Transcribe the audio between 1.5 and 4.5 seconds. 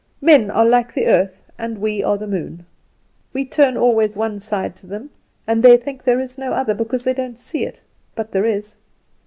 and we are the moon; we turn always one